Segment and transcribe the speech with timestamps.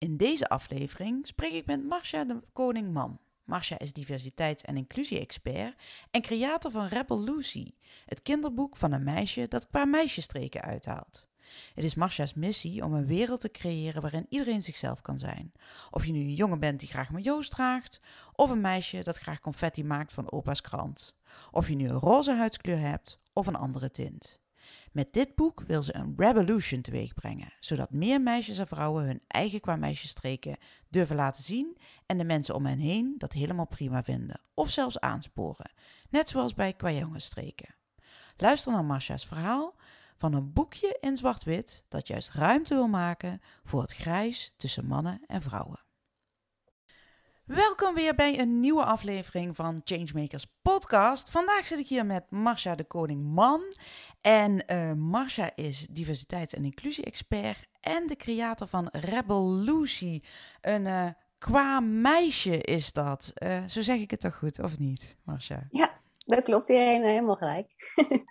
[0.00, 3.20] In deze aflevering spreek ik met Marcia de Koning-Man.
[3.44, 5.74] Marcia is diversiteits- en inclusie-expert
[6.10, 7.70] en creator van Rebel Lucy,
[8.06, 11.26] het kinderboek van een meisje dat qua meisjestreken uithaalt.
[11.74, 15.52] Het is Marcia's missie om een wereld te creëren waarin iedereen zichzelf kan zijn.
[15.90, 18.00] Of je nu een jongen bent die graag majo's draagt,
[18.32, 21.14] of een meisje dat graag confetti maakt van opa's krant.
[21.50, 24.39] Of je nu een roze huidskleur hebt of een andere tint.
[24.90, 29.60] Met dit boek wil ze een revolution teweegbrengen, zodat meer meisjes en vrouwen hun eigen
[29.60, 30.56] qua meisjesstreken
[30.88, 35.00] durven laten zien en de mensen om hen heen dat helemaal prima vinden, of zelfs
[35.00, 35.72] aansporen,
[36.08, 37.74] net zoals bij qua jongensstreken.
[38.36, 39.74] Luister naar Marcia's verhaal
[40.16, 45.20] van een boekje in zwart-wit dat juist ruimte wil maken voor het grijs tussen mannen
[45.26, 45.80] en vrouwen.
[47.54, 51.30] Welkom weer bij een nieuwe aflevering van Changemakers Podcast.
[51.30, 53.62] Vandaag zit ik hier met Marcia de Koning Man.
[54.20, 60.20] En uh, Marcia is diversiteits- en inclusie-expert en de creator van Rebel Lucy.
[60.60, 61.06] Een uh,
[61.38, 63.32] qua meisje is dat.
[63.34, 65.66] Uh, zo zeg ik het toch goed, of niet, Marcia?
[65.70, 65.92] Ja,
[66.26, 66.68] dat klopt.
[66.68, 67.94] Iedereen helemaal gelijk.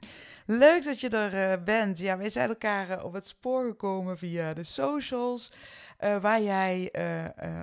[0.46, 2.00] Leuk dat je er bent.
[2.00, 5.52] Ja, wij zijn elkaar op het spoor gekomen via de socials.
[6.00, 6.92] Uh, waar jij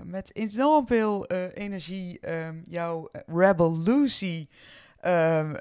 [0.05, 4.49] met enorm veel energie um, jouw Rebel Lucy
[5.05, 5.57] um,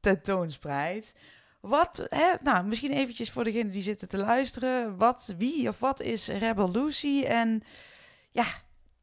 [0.00, 1.14] tentoonspreidt.
[1.62, 4.96] Wat, hè, nou, misschien eventjes voor degenen die zitten te luisteren.
[4.96, 7.62] Wat, wie of wat is Rebel Lucy en
[8.30, 8.44] ja,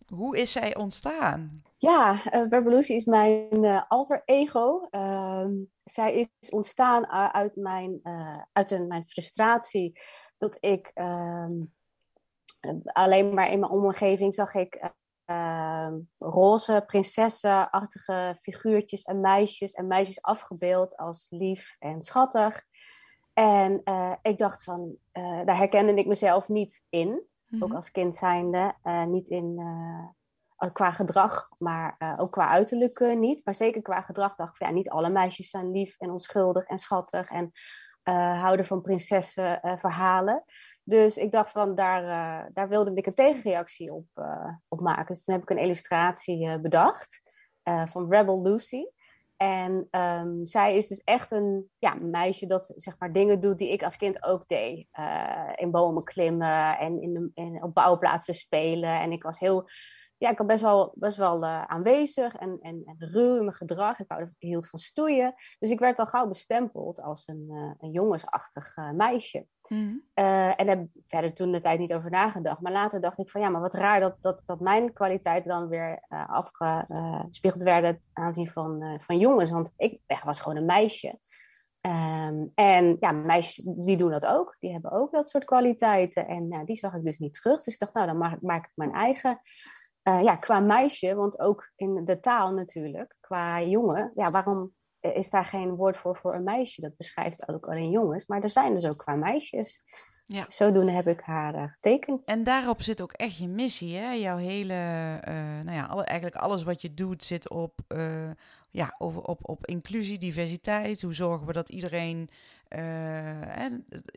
[0.08, 1.62] hoe is zij ontstaan?
[1.78, 4.88] Ja, Rebel Lucy is mijn alter ego.
[4.89, 5.52] Ehm,
[5.83, 8.00] zij is ontstaan uit mijn,
[8.54, 10.00] uit een, mijn frustratie
[10.38, 10.92] dat ik
[12.83, 14.92] alleen maar in mijn omgeving zag ik
[15.30, 22.67] uh, roze prinsessenachtige figuurtjes en meisjes en meisjes afgebeeld als lief en schattig.
[23.34, 27.64] En uh, ik dacht van, uh, daar herkende ik mezelf niet in, mm-hmm.
[27.64, 29.62] ook als kind zijnde, uh, niet in
[30.73, 33.45] qua gedrag, maar ook qua uiterlijk niet.
[33.45, 36.66] Maar zeker qua gedrag dacht ik van, ja, niet alle meisjes zijn lief en onschuldig
[36.66, 37.52] en schattig en
[38.39, 40.44] houden van prinsessenverhalen.
[40.89, 45.14] Dus ik dacht van, daar, uh, daar wilde ik een tegenreactie op, uh, op maken.
[45.14, 47.22] Dus toen heb ik een illustratie uh, bedacht
[47.86, 48.86] van Rebel Lucy.
[49.38, 53.72] En um, zij is dus echt een ja, meisje dat zeg maar, dingen doet die
[53.72, 54.88] ik als kind ook deed.
[55.55, 59.00] in bomen klimmen en in, de, op bouwplaatsen spelen.
[59.00, 59.70] En ik was heel
[60.20, 63.54] ja, ik was best wel, best wel uh, aanwezig en, en, en ruw in mijn
[63.54, 64.00] gedrag.
[64.00, 65.34] Ik, hield van stoeien.
[65.60, 69.46] Dus ik werd al gauw bestempeld als een, uh, een jongensachtig uh, meisje.
[69.68, 70.04] Mm.
[70.14, 72.62] en heb verder toen de tijd niet over nagedacht.
[72.62, 75.68] Maar later dacht ik van ja, maar wat raar dat, dat, dat mijn kwaliteiten dan
[75.68, 79.52] weer afgespiegeld werden aanzien van, van jongens.
[79.52, 81.18] Want ik ja, was gewoon een meisje.
[81.82, 84.56] Um, en ja, meisjes die doen dat ook.
[84.60, 86.28] Die hebben ook dat soort kwaliteiten.
[86.28, 87.64] En die zag ik dus niet terug.
[87.64, 89.38] Dus ik dacht, nou, dan maak, maak ik mijn eigen
[90.04, 95.30] uh, ja, qua meisje, want ook in de taal natuurlijk, qua jongen, ja, waarom is
[95.30, 96.82] daar geen woord voor voor een meisje?
[96.82, 99.82] Dat beschrijft ook alleen jongens, maar er zijn dus ook qua meisjes.
[100.26, 100.43] Ja.
[100.48, 102.26] Zodoende heb ik haar uh, getekend.
[102.26, 104.11] En daarop zit ook echt je missie, hè?
[104.11, 104.73] Jouw hele,
[105.27, 105.33] uh,
[105.64, 107.80] nou ja, alle, eigenlijk alles wat je doet zit op,
[108.71, 111.02] ja, over, op, op inclusie, diversiteit.
[111.02, 112.30] Hoe zorgen we dat iedereen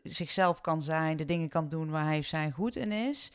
[0.03, 3.31] zichzelf kan zijn, de dingen kan doen waar hij of zij goed in is.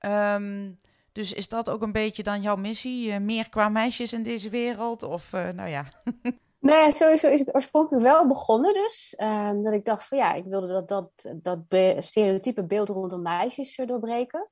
[0.00, 0.78] Um,
[1.16, 3.08] dus is dat ook een beetje dan jouw missie?
[3.08, 5.02] Uh, meer qua meisjes in deze wereld?
[5.02, 5.84] Of uh, nou ja.
[6.60, 9.14] Nee, sowieso is het oorspronkelijk wel begonnen dus.
[9.18, 11.58] Uh, dat ik dacht van ja, ik wilde dat, dat, dat
[12.04, 14.48] stereotype beeld rondom meisjes uh, doorbreken.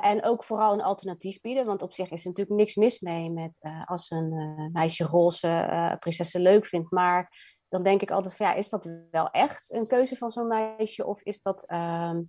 [0.00, 1.66] en ook vooral een alternatief bieden.
[1.66, 4.32] Want op zich is er natuurlijk niks mis mee met als een
[4.72, 6.90] meisje roze prinsessen leuk vindt.
[6.90, 10.46] Maar dan denk ik altijd van ja, is dat wel echt een keuze van zo'n
[10.46, 11.06] meisje?
[11.06, 12.26] Of is dat um,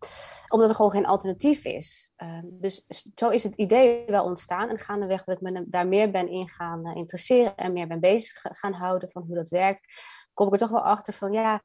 [0.47, 2.13] omdat er gewoon geen alternatief is?
[2.17, 2.85] Um, dus
[3.15, 4.69] zo is het idee wel ontstaan.
[4.69, 7.99] En gaandeweg dat ik me daar meer ben in gaan uh, interesseren en meer ben
[7.99, 9.93] bezig gaan houden van hoe dat werkt,
[10.33, 11.61] kom ik er toch wel achter van ja,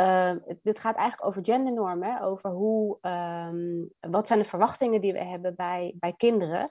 [0.00, 2.98] uh, dit gaat eigenlijk over gendernormen, over hoe,
[4.00, 6.70] wat zijn de verwachtingen die we hebben bij, bij kinderen.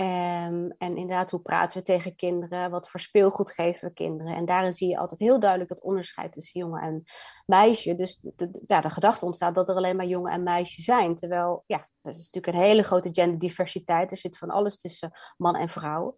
[0.00, 2.70] Um, en inderdaad, hoe praten we tegen kinderen?
[2.70, 4.34] Wat voor speelgoed geven we kinderen?
[4.34, 7.02] En daarin zie je altijd heel duidelijk dat onderscheid tussen jongen en
[7.46, 7.94] meisje.
[7.94, 11.16] Dus de, ja, de gedachte ontstaat dat er alleen maar jongen en meisje zijn.
[11.16, 14.10] Terwijl, ja, dat is natuurlijk een hele grote genderdiversiteit.
[14.10, 16.14] Er zit van alles tussen man en vrouw.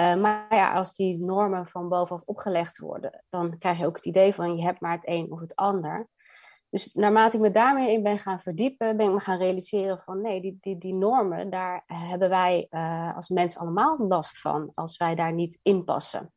[0.00, 4.06] Uh, maar ja, als die normen van bovenaf opgelegd worden, dan krijg je ook het
[4.06, 6.08] idee van je hebt maar het een of het ander.
[6.76, 10.20] Dus naarmate ik me daarmee in ben gaan verdiepen, ben ik me gaan realiseren van
[10.20, 14.96] nee, die, die, die normen, daar hebben wij uh, als mens allemaal last van als
[14.96, 16.32] wij daar niet in passen.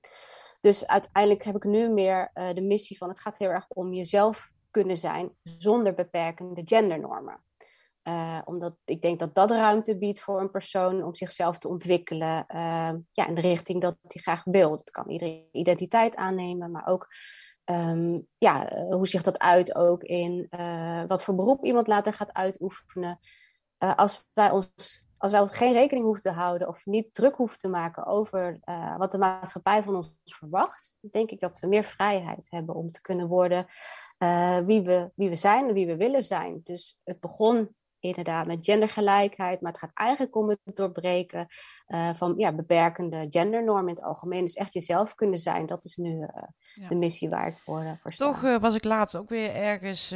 [0.62, 3.94] Dus uiteindelijk heb ik nu meer uh, de missie van het gaat heel erg om
[3.94, 7.44] jezelf kunnen zijn zonder beperkende gendernormen.
[8.04, 12.46] Uh, omdat ik denk dat dat ruimte biedt voor een persoon om zichzelf te ontwikkelen
[13.12, 14.70] ja, in de richting dat hij graag wil.
[14.70, 17.08] Dat kan iedere identiteit aannemen, maar ook
[17.70, 22.14] um, ja, eh, hoe zich dat uit ook in uh, wat voor beroep iemand later
[22.14, 23.20] gaat uitoefenen.
[23.84, 27.58] Uh, als, wij ons, als wij geen rekening hoeven te houden of niet druk hoeven
[27.58, 28.60] te maken over
[28.98, 33.02] wat de maatschappij van ons verwacht, denk ik dat we meer vrijheid hebben om te
[33.02, 33.66] kunnen worden
[34.66, 36.62] wie, we, wie we zijn en wie we willen zijn.
[36.64, 41.48] Dus het begon inderdaad met gendergelijkheid, maar het gaat eigenlijk om het doorbreken
[41.88, 44.42] uh, van ja, beperkende gendernormen in het algemeen.
[44.42, 46.28] Dus echt jezelf kunnen zijn, dat is nu uh,
[46.74, 46.88] ja.
[46.88, 48.26] de missie waar ik voor, uh, voor sta.
[48.26, 50.10] Toch was ik laatst ook weer ergens,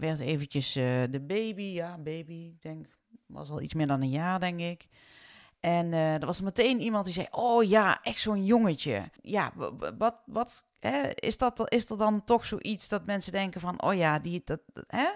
[0.00, 2.86] werd eventjes de baby, ja baby, ik denk,
[3.26, 4.88] was al iets meer dan een jaar denk ik.
[5.60, 9.10] En er was meteen iemand die zei, oh ja, echt zo'n jongetje.
[9.22, 9.52] Ja,
[9.98, 13.94] wat, wat hè, is, dat, is er dan toch zoiets dat mensen denken van, oh
[13.94, 15.08] ja, die, dat, hè?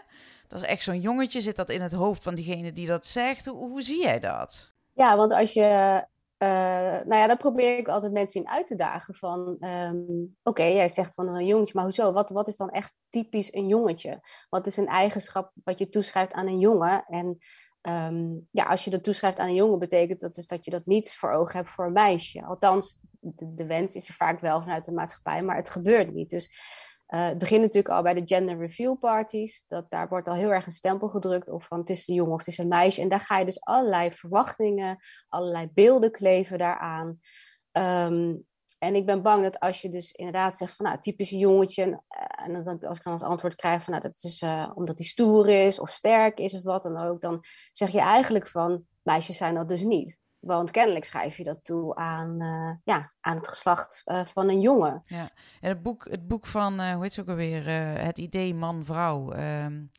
[0.49, 1.41] Dat is echt zo'n jongetje.
[1.41, 3.46] Zit dat in het hoofd van diegene die dat zegt?
[3.46, 4.73] Hoe, hoe zie jij dat?
[4.93, 6.02] Ja, want als je.
[6.38, 6.49] Uh,
[6.91, 9.56] nou ja, dan probeer ik altijd mensen in uit te dagen van...
[9.61, 12.12] Um, Oké, jij zegt van een jongetje, maar hoezo?
[12.12, 14.20] Wat, wat is dan echt typisch een jongetje?
[14.49, 17.05] Wat is een eigenschap wat je toeschrijft aan een jongen?
[17.06, 17.38] En
[17.82, 20.87] um, ja, als je dat toeschrijft aan een jongen, betekent dat dus dat je dat
[20.87, 22.44] niet voor ogen hebt voor een meisje.
[22.44, 23.00] Althans,
[23.44, 26.31] de wens is er vaak wel vanuit de maatschappij, maar het gebeurt niet.
[26.31, 26.50] Dus
[27.14, 29.64] uh, het begint natuurlijk al bij de gender reveal parties.
[29.69, 32.32] Dat, daar wordt al heel erg een stempel gedrukt op van het is een jongen
[32.32, 33.00] of het is een meisje.
[33.00, 37.19] En daar ga je dus allerlei verwachtingen, allerlei beelden kleven daaraan.
[37.72, 38.44] Um,
[38.78, 41.82] en ik ben bang dat als je dus inderdaad zegt van nou, typisch jongetje.
[41.82, 42.05] En,
[42.44, 45.49] en als ik dan als antwoord krijg van nou, dat is uh, omdat hij stoer
[45.49, 47.20] is of sterk is of wat dan ook.
[47.20, 50.22] Dan zeg je eigenlijk van meisjes zijn dat dus niet.
[50.44, 54.61] Want kennelijk schrijf je dat toe aan, uh, ja, aan het geslacht uh, van een
[54.61, 55.02] jongen.
[55.06, 55.31] Ja,
[55.61, 57.69] en het boek, het boek van, uh, hoe heet ze ook alweer?
[58.00, 59.32] het idee man-vrouw.
[59.32, 59.91] Um,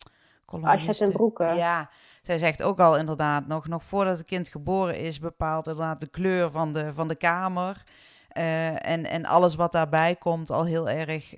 [0.45, 1.43] Asja ten Broeke.
[1.43, 1.89] Ja,
[2.21, 6.07] zij zegt ook al inderdaad, nog, nog voordat het kind geboren is, bepaalt inderdaad de
[6.07, 7.83] kleur van de, van de kamer.
[8.29, 11.33] en, en alles wat daarbij komt, al heel erg,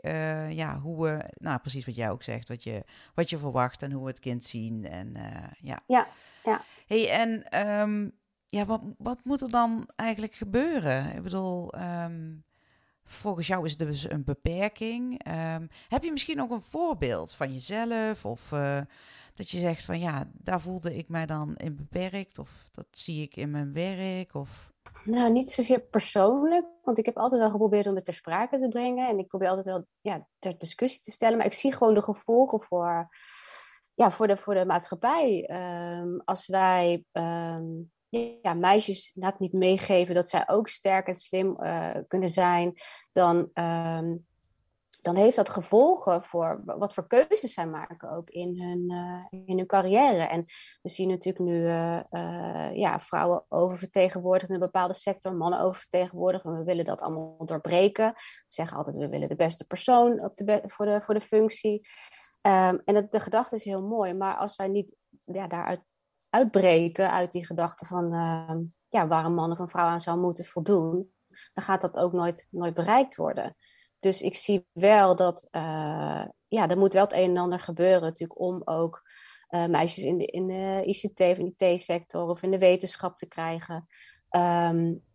[0.56, 2.84] ja, hoe we, nou precies wat jij ook zegt, wat je,
[3.14, 4.88] wat je verwacht en hoe we het kind zien.
[4.88, 5.16] En
[5.62, 5.80] ja.
[5.86, 6.08] Ja,
[6.44, 6.62] ja.
[6.88, 8.17] Hey, en um,
[8.50, 11.16] ja, wat, wat moet er dan eigenlijk gebeuren?
[11.16, 12.44] Ik bedoel, um,
[13.04, 15.28] volgens jou is het dus een beperking.
[15.28, 18.26] Um, heb je misschien ook een voorbeeld van jezelf?
[18.26, 18.80] Of uh,
[19.34, 22.40] dat je zegt van ja, daar voelde ik mij dan in beperkt.
[22.40, 24.34] Of dat zie ik in mijn werk.
[24.34, 24.72] Of...
[25.04, 26.66] Nou, niet zozeer persoonlijk.
[26.84, 29.08] Want ik heb altijd wel geprobeerd om het ter sprake te brengen.
[29.08, 31.38] En ik probeer altijd wel ja, ter discussie te stellen.
[31.38, 33.10] Maar ik zie gewoon de gevolgen voor,
[33.94, 35.50] ja, voor, de, voor de maatschappij.
[36.00, 37.06] Um, als wij
[38.42, 42.74] ja, meisjes net niet meegeven dat zij ook sterk en slim uh, kunnen zijn,
[43.12, 44.26] dan, um,
[45.02, 49.58] dan heeft dat gevolgen voor wat voor keuzes zij maken ook in hun, uh, in
[49.58, 50.24] hun carrière.
[50.24, 50.46] En
[50.82, 56.46] we zien natuurlijk nu uh, ja, vrouwen oververtegenwoordigd in een bepaalde sector, mannen oververtegenwoordigd.
[56.46, 58.12] En we willen dat allemaal doorbreken.
[58.14, 61.88] We zeggen altijd, we willen de beste persoon op de voor, de, voor de functie.
[62.42, 65.82] Um, en het, de gedachte is heel mooi, maar als wij niet ja, daaruit
[66.30, 68.56] uitbreken uit die gedachte van uh,
[68.88, 71.12] ja, waar een man of een vrouw aan zou moeten voldoen,
[71.54, 73.56] dan gaat dat ook nooit, nooit bereikt worden.
[74.00, 78.02] Dus ik zie wel dat uh, ja, er moet wel het een en ander gebeuren
[78.02, 79.02] natuurlijk om ook
[79.50, 83.18] uh, meisjes in de, in de ICT of in de T-sector of in de wetenschap
[83.18, 83.88] te krijgen.
[84.30, 85.06] Um,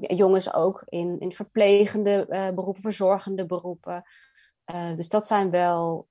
[0.00, 4.04] ja, jongens ook in, in verplegende uh, beroepen, verzorgende beroepen.
[4.96, 6.08] dus dat zijn wel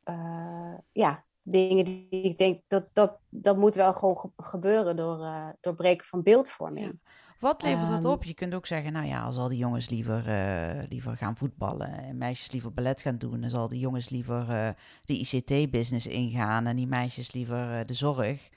[0.91, 5.75] ja, dingen die ik denk dat dat, dat moet wel gewoon gebeuren door, uh, door
[5.75, 6.99] breken van beeldvorming.
[7.39, 8.23] Wat levert dat ehm, op?
[8.23, 12.03] Je kunt ook zeggen, nou ja, als al die jongens liever, uh, liever gaan voetballen
[12.03, 14.69] en meisjes liever ballet gaan doen, dan zal die jongens liever uh,
[15.05, 18.49] de ICT-business ingaan en die meisjes liever de zorg.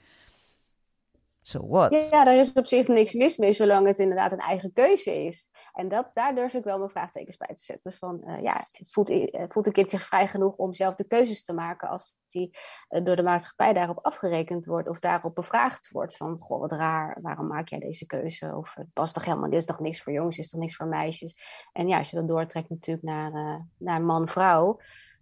[1.41, 1.91] So what?
[2.11, 5.49] Ja, daar is op zich niks mis mee, zolang het inderdaad een eigen keuze is.
[5.73, 7.91] En dat, daar durf ik wel mijn vraagtekens bij te zetten.
[7.91, 9.11] Van, uh, ja, voelt,
[9.49, 12.57] voelt een kind zich vrij genoeg om zelf de keuzes te maken als die
[13.03, 17.47] door de maatschappij daarop afgerekend wordt of daarop bevraagd wordt van, goh, wat raar, waarom
[17.47, 18.55] maak jij deze keuze?
[18.55, 20.87] Of het past toch helemaal, dit is toch niks voor jongens, is toch niks voor
[20.87, 21.35] meisjes?
[21.71, 24.79] En ja, als je dat doortrekt natuurlijk naar, naar man-vrouw,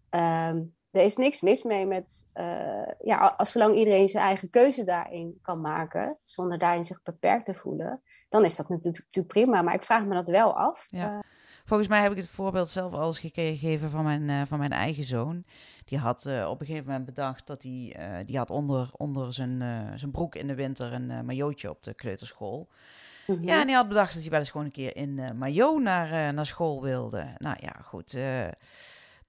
[0.10, 4.84] ehm, er is niks mis mee met, uh, ja, als, zolang iedereen zijn eigen keuze
[4.84, 8.02] daarin kan maken, zonder daarin zich beperkt te voelen,
[8.32, 9.62] dan is dat natuurlijk, prima.
[9.62, 10.86] Maar ik vraag me dat wel af.
[10.90, 11.12] Ja.
[11.12, 11.20] Uh,
[11.66, 14.72] Volgens mij heb ik het voorbeeld zelf al eens gegeven van mijn, uh, van mijn
[14.72, 15.44] eigen zoon.
[15.86, 17.96] Die had op een gegeven moment bedacht dat hij,
[18.26, 19.60] die had onder, onder zijn,
[19.96, 22.68] zijn broek in de winter een majootje op de kleuterschool.
[23.28, 23.48] Mm -hmm.
[23.48, 26.34] Ja, en hij had bedacht dat hij wel eens gewoon een keer in maillot naar,
[26.34, 27.36] naar school wilde.
[27.38, 28.18] Nou ja, goed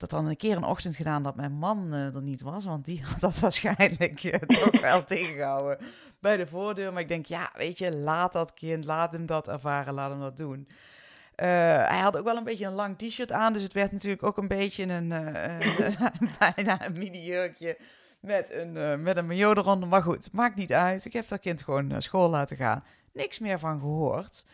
[0.03, 2.65] dat dan een keer een ochtend gedaan dat mijn man uh, er niet was.
[2.65, 5.79] Want die had dat waarschijnlijk uh, toch wel tegengehouden
[6.21, 6.93] bij de voordeur.
[6.93, 10.21] Maar ik denk, ja, weet je, laat dat kind, laat hem dat ervaren, laat hem
[10.21, 10.69] dat doen.
[10.69, 11.47] Uh,
[11.87, 14.37] hij had ook wel een beetje een lang t-shirt aan, dus het werd natuurlijk ook
[14.37, 15.09] een beetje een,
[16.39, 17.79] bijna een mini-jurkje
[18.21, 19.89] met een, met een maillot eronder.
[19.89, 21.05] Maar goed, maakt niet uit.
[21.05, 22.85] Ik heb dat kind gewoon naar school laten gaan.
[23.13, 24.45] Niks meer van gehoord.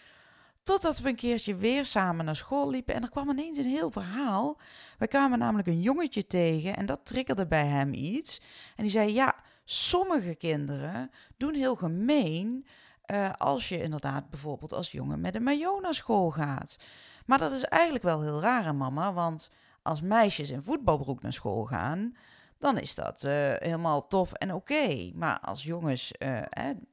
[0.68, 3.90] Totdat we een keertje weer samen naar school liepen en er kwam ineens een heel
[3.90, 4.58] verhaal.
[4.98, 8.40] We kwamen namelijk een jongetje tegen en dat triggerde bij hem iets.
[8.76, 9.34] En die zei: Ja,
[9.64, 12.66] sommige kinderen doen heel gemeen
[13.06, 16.76] uh, als je inderdaad bijvoorbeeld als jongen met een maillot naar school gaat.
[17.26, 19.50] Maar dat is eigenlijk wel heel raar, mama, want
[19.82, 22.16] als meisjes in voetbalbroek naar school gaan,
[22.58, 25.10] dan is dat uh, helemaal tof en oké.
[25.14, 26.40] Maar als jongens uh,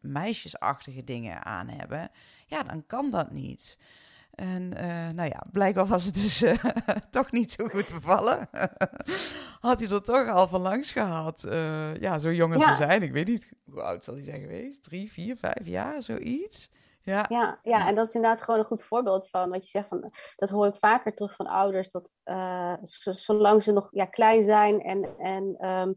[0.01, 2.11] meisjesachtige dingen aan hebben,
[2.45, 3.77] ja, dan kan dat niet.
[4.35, 6.63] En uh, nou ja, blijkbaar was het dus uh,
[7.09, 8.49] toch niet zo goed bevallen.
[9.59, 11.45] Had hij er toch al van langs gehad.
[11.47, 12.69] Uh, ja, zo jong als ja.
[12.69, 13.03] ze zijn.
[13.03, 14.83] Ik weet niet, hoe oud zal hij zijn geweest?
[14.83, 16.69] Drie, vier, vijf jaar, zoiets.
[17.05, 17.25] Ja.
[17.29, 19.87] Ja, ja, en dat is inderdaad gewoon een goed voorbeeld van wat je zegt.
[19.87, 21.89] Van, dat hoor ik vaker terug van ouders.
[21.89, 22.13] Dat
[22.99, 25.95] zolang ze nog ja, klein zijn en, en um,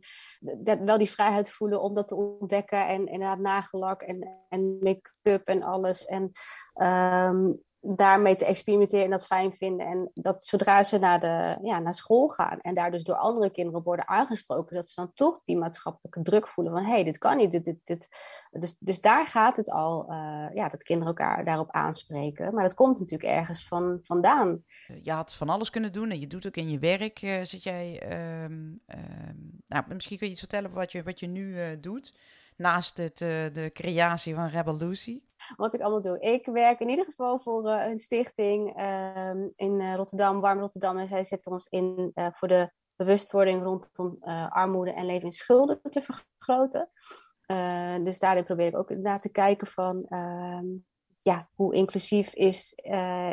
[0.65, 2.87] dat wel die vrijheid voelen om dat te ontdekken.
[2.87, 6.05] En inderdaad nagelak en, en make-up en alles.
[6.05, 6.31] En
[6.83, 7.62] um,
[7.97, 9.87] daarmee te experimenteren en dat fijn vinden.
[9.87, 13.50] En dat zodra ze naar, de, ja, naar school gaan en daar dus door andere
[13.50, 17.18] kinderen worden aangesproken, dat ze dan toch die maatschappelijke druk voelen van hé, hey, dit
[17.18, 17.50] kan niet.
[17.50, 18.09] Dit, dit, dit.
[18.50, 22.54] Dus, dus daar gaat het al, uh, ja, dat kinderen elkaar daarop aanspreken.
[22.54, 24.61] Maar dat komt natuurlijk ergens van, vandaan.
[25.02, 27.62] Je had van alles kunnen doen en je doet ook in je werk, uh, zit
[27.62, 28.02] jij,
[28.45, 32.12] um, um, nou, misschien kun je iets vertellen wat je, wat je nu uh, doet
[32.59, 35.21] naast het, uh, de creatie van Rebel Lucy?
[35.57, 36.21] Wat ik allemaal doe.
[36.21, 38.81] Ik werk in ieder geval voor uh, een stichting
[39.27, 40.99] um, in uh, Rotterdam, Warm Rotterdam.
[40.99, 44.17] En zij zetten ons in voor de bewustwording rondom
[44.49, 46.91] armoede en levensschulden te vergroten.
[48.05, 50.67] dus daarin probeer ik ook inderdaad te kijken van ehm,
[51.17, 52.73] ja, hoe inclusief is,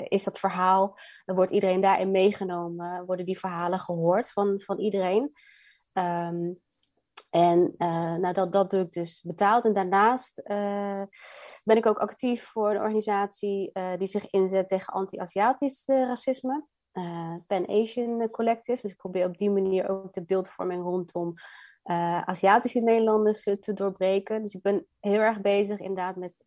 [0.08, 0.98] is dat verhaal?
[1.25, 3.05] Wordt iedereen daarin meegenomen?
[3.05, 5.32] Worden die verhalen gehoord van, van iedereen?
[5.94, 6.60] Um,
[7.35, 7.75] en
[8.21, 9.65] nou, dat, dat doe ik dus betaald.
[9.65, 11.01] En daarnaast uh,
[11.63, 16.65] ben ik ook actief voor een organisatie uh, die zich inzet tegen anti-Aziatisch racisme.
[17.47, 18.81] Pan-Asian Collective.
[18.81, 21.31] Dus ik probeer op die manier ook de beeldvorming rondom
[22.25, 24.41] Aziatische Nederlanders te doorbreken.
[24.41, 26.41] Dus ik ben heel erg bezig inderdaad met,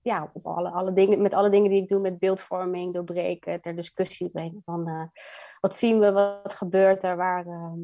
[0.00, 4.30] ja, alle, alle dingen, met alle dingen die ik doe met beeldvorming, doorbreken, ter discussie
[4.30, 4.62] brengen.
[4.64, 5.10] Van
[5.60, 7.78] wat zien we, wat gebeurt er, waar ehm,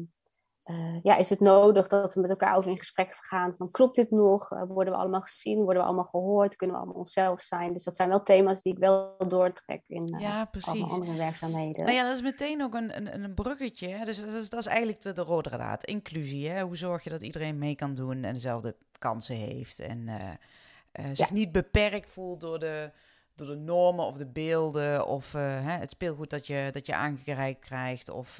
[0.69, 3.95] uh, ja, is het nodig dat we met elkaar over in gesprek gaan van klopt
[3.95, 4.51] dit nog?
[4.51, 5.57] Uh, worden we allemaal gezien?
[5.57, 6.55] Worden we allemaal gehoord?
[6.55, 7.73] Kunnen we allemaal onszelf zijn?
[7.73, 11.85] Dus dat zijn wel thema's die ik wel doortrek in uh, ja, alle andere werkzaamheden.
[11.85, 13.87] Nou ja, dat is meteen ook een, een, een bruggetje.
[13.87, 14.05] Hè?
[14.05, 15.83] Dus dat is, dat is eigenlijk de, de rode draad.
[15.83, 16.49] Inclusie.
[16.49, 16.61] Hè?
[16.61, 20.09] Hoe zorg je dat iedereen mee kan doen en dezelfde kansen heeft en
[21.13, 21.33] zich ja.
[21.33, 22.91] niet beperkt voelt door de
[23.35, 27.59] door de normen of de beelden of hè, het speelgoed dat je, dat je aangereikt
[27.59, 28.39] krijgt of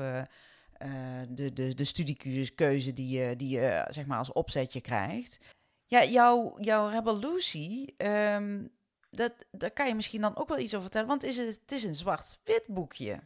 [1.30, 5.38] de, de, de studiekeuze die je, die je zeg maar als opzetje krijgt.
[5.86, 8.76] Ja, jouw, jouw Rebel Lucy, um,
[9.10, 11.72] dat, daar kan je misschien dan ook wel iets over vertellen, want het is, het
[11.72, 13.20] is een zwart-wit boekje.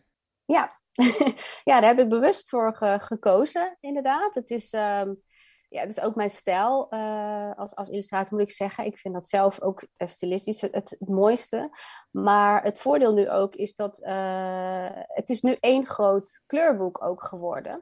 [0.46, 0.78] Ja.
[1.70, 4.36] ja, daar heb ik bewust voor ge gekozen, inderdaad.
[4.36, 5.22] Het is um,
[5.70, 8.86] ja, het is ook mijn stijl uh, als, als illustrator, moet ik zeggen.
[8.86, 11.70] Ik vind dat zelf ook stilistisch het, het, mooiste.
[12.12, 17.24] Maar het voordeel nu ook is dat uh, het is nu één groot kleurboek ook
[17.24, 17.82] geworden.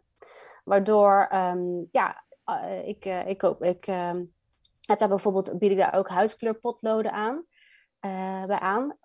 [0.63, 2.24] Waardoor, um, ja,
[2.84, 3.86] ik, ik, ook, ik
[4.82, 7.46] heb daar bijvoorbeeld, bied ik daar ook huiskleurpotloden aan,
[8.48, 8.98] bij aan.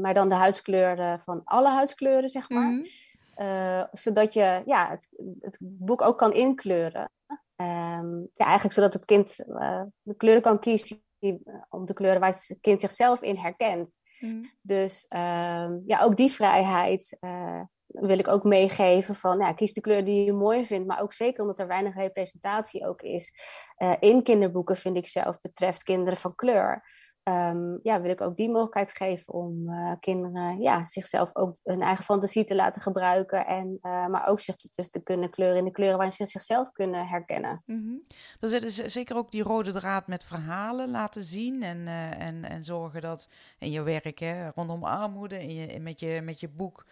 [0.00, 2.70] Maar dan de huiskleuren van alle huiskleuren, zeg maar.
[2.70, 2.86] Mm
[3.34, 3.88] -hmm.
[3.92, 5.08] zodat je ja, het,
[5.40, 7.10] het boek ook kan inkleuren.
[7.56, 11.92] Um, ja, eigenlijk zodat het kind uh, de kleuren kan kiezen die, uh, om de
[11.92, 13.96] kleuren waar het kind zichzelf in herkent.
[14.20, 14.50] Mm.
[14.62, 19.80] Dus ehm, ja, ook die vrijheid uh, wil ik ook meegeven van ja, kies de
[19.80, 20.86] kleur die je mooi vindt.
[20.86, 23.34] Maar ook zeker omdat er weinig representatie ook is
[23.78, 26.84] uh, in kinderboeken, vind ik zelf, betreft kinderen van kleur.
[27.28, 31.82] Um, ja, wil ik ook die mogelijkheid geven om uh, kinderen ja, zichzelf ook hun
[31.82, 33.46] eigen fantasie te laten gebruiken.
[33.46, 36.72] En, uh, maar ook zich dus te kunnen kleuren in de kleuren waarin ze zichzelf
[36.72, 37.62] kunnen herkennen.
[37.64, 38.02] Mm -hmm.
[38.40, 41.62] Dan zit dus zeker ook die rode draad met verhalen laten zien.
[41.62, 43.28] En, uh, en, en zorgen dat
[43.58, 46.84] in je werk hè, rondom armoede, in je, met, je, met je boek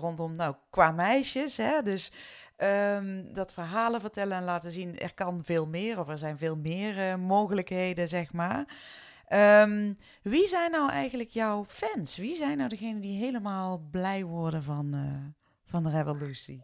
[0.00, 1.56] rondom, nou, qua meisjes.
[1.56, 2.12] Hè, dus
[2.56, 6.00] um, dat verhalen vertellen en laten zien, er kan veel meer.
[6.00, 8.66] Of er zijn veel meer mogelijkheden, zeg maar.
[9.32, 12.16] Um, wie zijn nou eigenlijk jouw fans?
[12.16, 15.24] Wie zijn nou degenen die helemaal blij worden van, uh,
[15.64, 16.60] van de revolutie?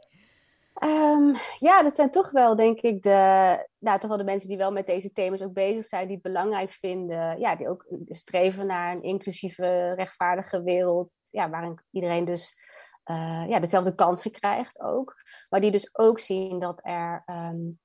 [0.85, 4.57] Um, ja, dat zijn toch wel, denk ik, de, nou, toch wel de mensen die
[4.57, 7.39] wel met deze thema's ook bezig zijn, die het belangrijk vinden.
[7.39, 11.11] Ja, die ook streven naar een inclusieve, rechtvaardige wereld.
[11.23, 12.63] Ja, waarin iedereen dus
[13.11, 15.15] uh, ja, dezelfde kansen krijgt ook.
[15.49, 17.79] Maar die dus ook zien dat er um,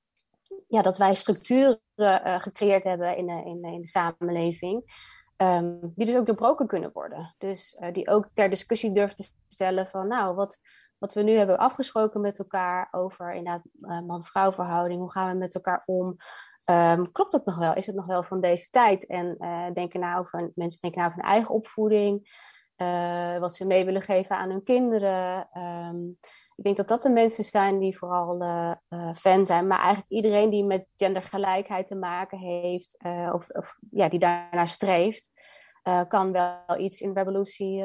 [0.70, 4.82] ja, dat wij structuren uh, gecreëerd hebben in de, in, in de samenleving,
[5.36, 7.34] um, die dus ook doorbroken kunnen worden.
[7.38, 10.58] Dus uh, die ook ter discussie durven te stellen van, nou, wat,
[10.98, 13.62] wat we nu hebben afgesproken met elkaar over inderdaad
[14.06, 16.16] man-vrouw verhouding, hoe gaan we met elkaar om?
[16.70, 17.74] Um, klopt dat nog wel?
[17.74, 19.06] Is het nog wel van deze tijd?
[19.06, 19.36] En
[19.72, 22.28] denken na over, mensen denken na over hun eigen opvoeding,
[23.40, 25.48] wat ze mee willen geven aan hun kinderen.
[25.58, 26.18] Um,
[26.60, 29.66] ik denk dat dat de mensen zijn die vooral uh, uh, fan zijn.
[29.66, 34.68] Maar eigenlijk iedereen die met gendergelijkheid te maken heeft, uh, of, of, ja, die daarnaar
[34.68, 35.38] streeft,
[36.08, 37.76] kan wel iets in Revolutie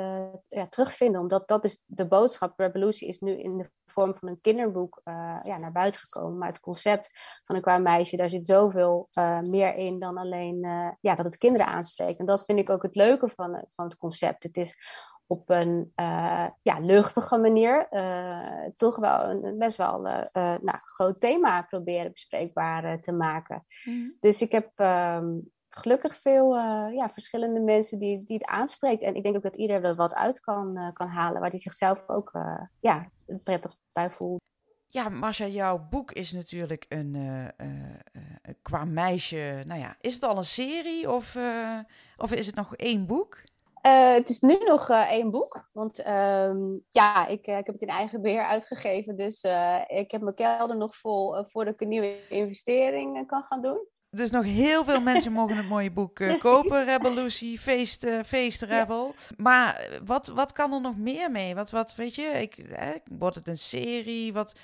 [0.43, 1.21] ja, terugvinden.
[1.21, 2.59] Omdat dat is de boodschap.
[2.59, 5.01] Revolutie is nu in de vorm van een kinderboek
[5.43, 6.37] ja, naar buiten gekomen.
[6.37, 7.09] Maar het concept
[7.45, 9.07] van een qua meisje, daar zit zoveel
[9.41, 10.59] meer in dan alleen
[10.99, 12.19] ja, dat het kinderen aanspreekt.
[12.19, 14.43] En dat vind ik ook het leuke van, van het concept.
[14.43, 14.75] Het is
[15.27, 21.19] op een uh, ja, luchtige manier uh, toch wel een best wel uh, nou, groot
[21.19, 23.65] thema proberen bespreekbaar te maken.
[23.83, 24.17] Mm.
[24.19, 26.55] Dus ik heb um, gelukkig veel
[26.91, 29.01] ja, verschillende mensen die, die het aanspreekt.
[29.01, 32.03] En ik denk ook dat iedereen er wat uit kan, kan halen, waar die zichzelf
[32.07, 32.31] ook
[32.79, 33.09] ja,
[33.43, 34.41] prettig bij voelt.
[34.87, 37.51] Ja, Marcia, jouw boek is natuurlijk een
[38.61, 39.63] qua meisje.
[39.67, 41.37] Nou ja, is het al een serie of,
[42.17, 43.43] of is het nog één boek?
[43.85, 45.65] Uh, het is nu nog uh, één boek.
[45.73, 49.15] Want um, ja, ik, uh, ik heb het in eigen beheer uitgegeven.
[49.15, 49.43] Dus
[49.87, 53.87] ik heb mijn kelder nog vol voordat ik een nieuwe investering kan gaan doen.
[54.09, 56.85] Dus nog heel veel mensen mogen het mooie boek kopen.
[56.85, 59.05] Revolutie, Feest, feest Rebel.
[59.05, 59.35] Ja.
[59.37, 61.55] Maar wat, wat kan er nog meer mee?
[61.55, 62.57] Wat, wat weet je, ik,
[63.17, 64.33] wordt het een serie?
[64.33, 64.55] Wat,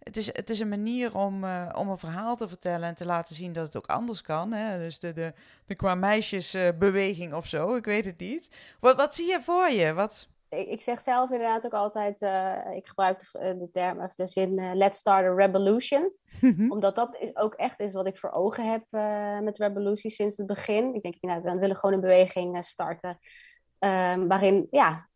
[0.00, 3.04] het is, het is een manier om, uh, om een verhaal te vertellen en te
[3.04, 4.52] laten zien dat het ook anders kan.
[4.52, 4.78] Hè?
[4.78, 5.32] Dus de, de,
[5.66, 8.48] de qua meisjesbeweging uh, of zo, ik weet het niet.
[8.80, 9.94] Wat, wat zie je voor je?
[9.94, 10.28] Wat...
[10.48, 14.26] Ik, ik zeg zelf inderdaad ook altijd, uh, ik gebruik de, de term of de
[14.26, 16.12] zin let's start a revolution.
[16.68, 18.82] Omdat dat is ook echt is wat ik voor ogen heb
[19.42, 20.94] met revolutie sinds het begin.
[20.94, 23.16] Ik denk, nou, we willen gewoon een beweging starten
[23.84, 25.08] Um, waarin, ja,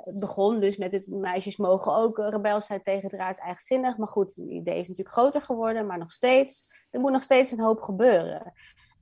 [0.00, 3.96] het begon dus met het meisjes mogen ook rebels zijn tegen het raad eigenzinnig.
[3.96, 7.50] Maar goed, het idee is natuurlijk groter geworden, maar nog steeds, er moet nog steeds
[7.50, 8.52] een hoop gebeuren.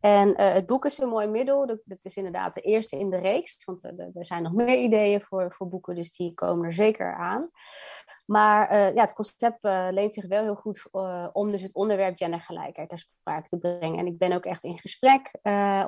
[0.05, 1.67] En uh, het boek is een mooi middel.
[1.67, 3.65] Dat, is inderdaad de eerste in de reeks.
[3.65, 7.15] Want uh, er zijn nog meer ideeën voor, voor boeken, dus die komen er zeker
[7.15, 7.51] aan.
[8.27, 9.59] Maar uh, ja, het concept
[9.91, 10.89] leent zich wel heel goed
[11.33, 13.99] om dus het onderwerp gendergelijkheid ter sprake te brengen.
[13.99, 15.31] En ik ben ook echt in gesprek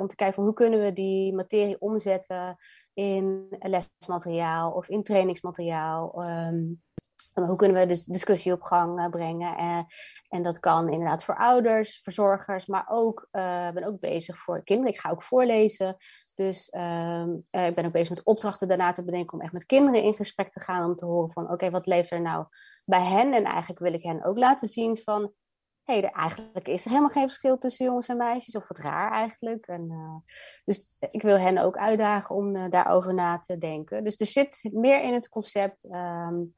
[0.00, 2.56] om te kijken van hoe kunnen we die materie omzetten
[2.94, 6.28] in lesmateriaal of in trainingsmateriaal.
[6.28, 6.82] Um,
[7.44, 9.62] hoe kunnen we dus discussie op gang uh, brengen?
[9.62, 9.80] Uh,
[10.28, 14.92] en dat kan inderdaad voor ouders, verzorgers, maar ook, uh, ben ook bezig voor kinderen.
[14.92, 15.96] Ik ga ook voorlezen.
[16.34, 20.02] Dus ehm, ik ben ook bezig met opdrachten daarna te bedenken om echt met kinderen
[20.02, 20.84] in gesprek te gaan.
[20.84, 22.46] Om te horen van, oké, wat leeft er nou
[22.84, 23.32] bij hen?
[23.32, 25.32] En eigenlijk wil ik hen ook laten zien van,
[25.82, 28.56] hé, hey, eigenlijk is er helemaal geen verschil tussen jongens en meisjes.
[28.56, 29.66] Of wat raar eigenlijk.
[29.66, 30.22] En,
[30.64, 34.04] dus ik wil hen ook uitdagen om daarover na te denken.
[34.04, 35.94] Dus er zit meer in het concept...
[35.94, 36.52] Um,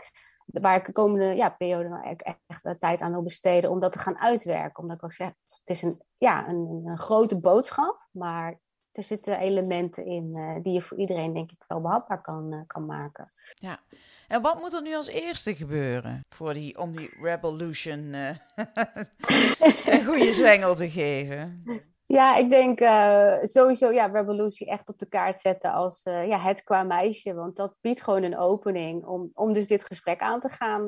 [0.50, 3.92] waar ik de komende ja, periode nou echt, echt tijd aan wil besteden om dat
[3.92, 4.82] te gaan uitwerken.
[4.82, 8.60] Omdat ik al zeg, het is een, ja, een, een grote boodschap, maar
[8.92, 12.60] er zitten elementen in uh, die je voor iedereen denk ik wel behapbaar kan, uh,
[12.66, 13.26] kan maken.
[13.54, 13.80] Ja,
[14.28, 18.28] en wat moet er nu als eerste gebeuren voor die, om die revolution uh,
[19.94, 21.64] een goede zwengel te geven?
[22.08, 26.38] Ja, ik denk uh, sowieso ja, Revolutie echt op de kaart zetten als uh, ja,
[26.38, 27.34] het qua meisje.
[27.34, 30.82] Want dat biedt gewoon een opening om, om dus dit gesprek aan te gaan.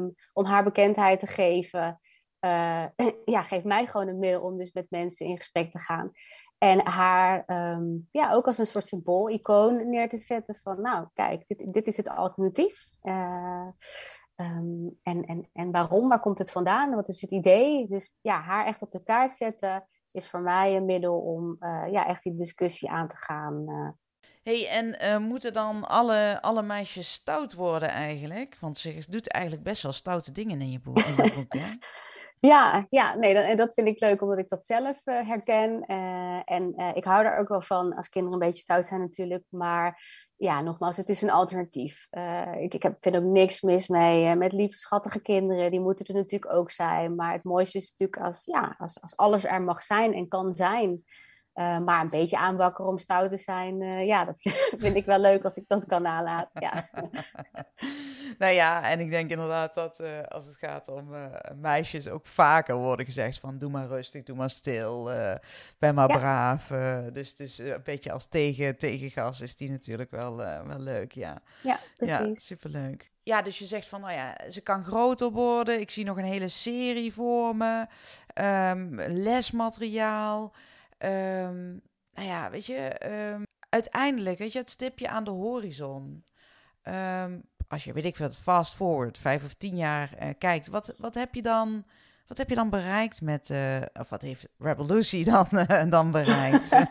[0.00, 2.00] Um, om haar bekendheid te geven.
[2.40, 2.84] Uh,
[3.34, 6.12] ja, geeft mij gewoon een middel om dus met mensen in gesprek te gaan.
[6.58, 11.44] En haar ehm, ja, ook als een soort symbool-icoon neer te zetten van, nou kijk,
[11.46, 12.88] dit, dit is het alternatief.
[13.02, 13.66] Uh,
[14.36, 16.08] en, en, en waarom?
[16.08, 16.94] Waar komt het vandaan?
[16.94, 17.86] Wat is het idee?
[17.88, 21.84] Dus ja, haar echt op de kaart zetten is voor mij een middel om uh,
[21.90, 23.64] ja, echt die discussie aan te gaan.
[23.68, 23.90] Uh.
[24.42, 28.56] hey, en moeten dan alle, alle meisjes stout worden eigenlijk?
[28.60, 30.98] Want ze doet eigenlijk best wel stoute dingen in je boek.
[30.98, 31.66] In je boek hè?
[32.40, 35.80] Ja, ja nee, dat, dat vind ik leuk omdat ik dat zelf herken.
[36.44, 39.44] En ik hou daar ook wel van als kinderen een beetje stout zijn natuurlijk.
[39.48, 40.00] Maar
[40.36, 42.08] ja, nogmaals, het is een alternatief.
[42.58, 45.70] ik ik heb, vind ook niks mis mee met lieve, schattige kinderen.
[45.70, 47.14] Die moeten er natuurlijk ook zijn.
[47.14, 50.54] Maar het mooiste is natuurlijk als, ja, als, als alles er mag zijn en kan
[50.54, 51.04] zijn.
[51.56, 54.36] Uh, maar een beetje aanwakkeren om stout te zijn, uh, ja, dat
[54.78, 56.62] vind ik wel leuk als ik dat kan nalaten.
[56.62, 56.88] Ja.
[58.38, 61.14] nou ja, en ik denk inderdaad dat uh, als het gaat om
[61.54, 65.10] meisjes ook vaker worden gezegd van doe maar rustig, doe maar stil,
[65.78, 66.16] ben maar ja.
[66.16, 66.66] braaf.
[67.12, 71.42] dus dus een beetje als tegen, tegengas is die natuurlijk wel, wel leuk, ja.
[71.62, 72.16] Ja, precies.
[72.18, 73.06] Ja, superleuk.
[73.18, 75.80] Ja, dus je zegt van, nou ja, ze kan groter worden.
[75.80, 77.86] Ik zie nog een hele serie voor me.
[78.34, 80.52] Um, lesmateriaal.
[80.98, 81.80] Um,
[82.12, 86.22] nou ja, weet je, um, uiteindelijk, weet je, het stipje aan de horizon.
[86.82, 90.94] Um, als je, weet ik veel, fast forward, vijf of tien jaar uh, kijkt, wat,
[90.98, 91.84] wat heb je dan...
[92.26, 95.48] Wat heb je dan bereikt met, uh, of wat heeft Lucy dan,
[95.90, 96.70] dan bereikt?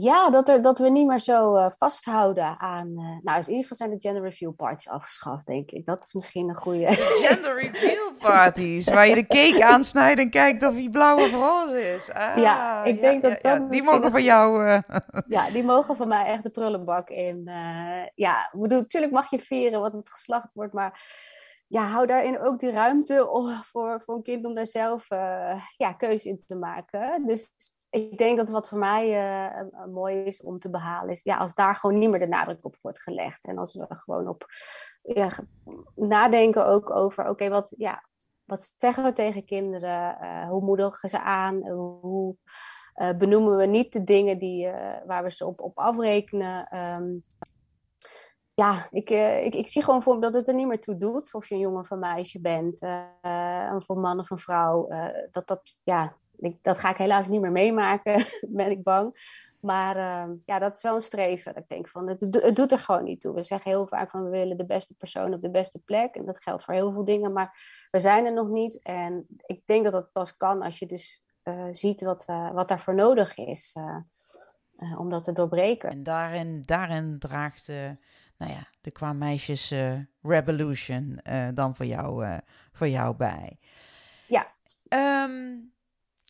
[0.00, 2.88] ja, dat, er, dat we niet meer zo uh, vasthouden aan.
[2.88, 5.86] Uh, nou, in ieder geval zijn de gender review parties afgeschaft, denk ik.
[5.86, 6.92] Dat is misschien een goede.
[6.92, 11.94] Gender review parties, waar je de cake aansnijdt en kijkt of hij blauw of roze
[11.94, 12.10] is.
[12.10, 13.58] Ah, ja, ik denk ja, dat dat.
[13.58, 14.64] Ja, die mogen van jou.
[14.64, 14.78] Uh...
[15.26, 17.50] Ja, die mogen van mij echt de prullenbak in.
[18.14, 21.02] ja, ik bedoel, natuurlijk mag je vieren wat het geslacht wordt, maar
[21.66, 23.28] ja, hou daarin ook die ruimte
[23.64, 25.08] voor, voor een kind om daar zelf
[25.76, 27.26] ja, keuze in te maken.
[27.26, 27.52] Dus
[27.94, 31.54] ik denk dat wat voor mij uh, mooi is om te behalen is, ja, als
[31.54, 33.44] daar gewoon niet meer de nadruk op wordt gelegd.
[33.44, 34.46] En als we gewoon op
[35.02, 35.30] ja,
[35.94, 38.04] nadenken ook over, oké, wat, ja,
[38.44, 40.18] wat zeggen we tegen kinderen?
[40.20, 41.68] Uh, hoe moedigen ze aan?
[41.68, 42.36] Hoe
[43.16, 44.70] benoemen we niet de dingen die,
[45.06, 46.78] waar we ze op, op afrekenen?
[46.78, 47.22] Um,
[48.54, 49.10] ja, ik,
[49.44, 51.60] ik, ik zie gewoon voor dat het er niet meer toe doet of je een
[51.60, 52.82] jongen of een meisje bent,
[53.74, 54.88] of een man of een vrouw.
[55.30, 59.16] dat dat, ja, ik, dat ga ik helaas niet meer meemaken, ben ik bang.
[59.64, 61.56] Maar uh, ja, dat is wel een streven.
[61.56, 63.34] ik denk van, het, het, doet er gewoon niet toe.
[63.34, 66.14] We zeggen heel vaak van we willen de beste persoon op de beste plek.
[66.14, 67.32] En dat geldt voor heel veel dingen.
[67.32, 68.82] Maar we zijn er nog niet.
[68.82, 72.68] En ik denk dat dat pas kan als je dus uh, ziet wat, uh, wat
[72.68, 73.76] daarvoor nodig is.
[73.78, 75.90] Uh, om dat te doorbreken.
[75.90, 77.68] En daarin, daarin draagt
[78.36, 79.74] nou ja, de qua meisjes
[80.22, 81.20] revolution
[81.54, 82.38] dan voor jou,
[82.72, 83.58] voor jou bij.
[84.26, 84.46] Ja.
[85.24, 85.73] Um,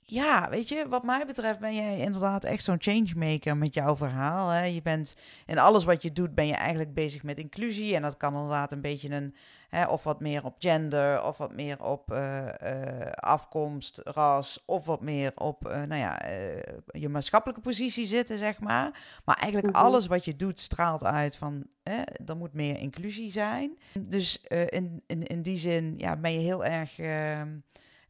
[0.07, 4.49] ja, weet je, wat mij betreft ben jij inderdaad echt zo'n changemaker met jouw verhaal.
[4.49, 4.64] Hè?
[4.64, 7.95] Je bent in alles wat je doet, ben je eigenlijk bezig met inclusie.
[7.95, 9.35] En dat kan inderdaad een beetje een,
[9.69, 14.87] hè, of wat meer op gender, of wat meer op uh, uh, afkomst, ras, of
[14.87, 16.23] wat meer op, uh, nou ja,
[16.87, 19.03] je maatschappelijke positie zitten, zeg maar.
[19.25, 19.85] Maar eigenlijk Mhm.
[19.85, 23.79] alles wat je doet straalt uit van, hè, er moet meer inclusie zijn.
[24.09, 26.99] Dus in, in, in die zin, ja, ben je heel erg...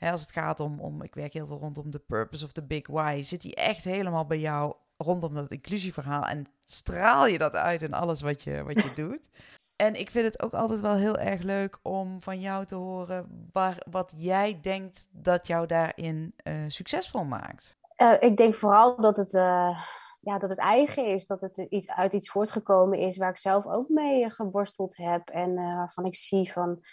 [0.04, 2.62] Hè, als het gaat om, om, ik werk heel veel rondom de purpose of the
[2.62, 7.54] big why, zit die echt helemaal bij jou rondom dat inclusieverhaal en straal je dat
[7.54, 9.30] uit in alles wat je, wat je doet.
[9.76, 13.48] En ik vind het ook altijd wel heel erg leuk om van jou te horen
[13.52, 17.78] waar, wat jij denkt dat jou daarin uh, succesvol maakt.
[17.96, 19.80] Uh, ik denk vooral dat het, uh,
[20.20, 23.66] ja, dat het eigen is, dat het iets, uit iets voortgekomen is waar ik zelf
[23.66, 26.84] ook mee geworsteld heb en waarvan ik zie van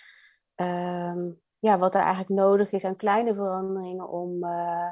[0.56, 1.30] ehm,
[1.62, 4.90] ja, wat er eigenlijk nodig is aan kleine veranderingen om, uh,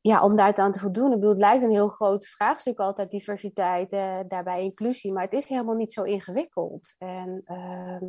[0.00, 1.12] ja, om daar aan te voldoen.
[1.12, 5.32] Ik bedoel, het lijkt een heel groot vraagstuk altijd, diversiteit, uh, daarbij inclusie, maar het
[5.32, 6.94] is helemaal niet zo ingewikkeld.
[6.98, 8.00] En uh,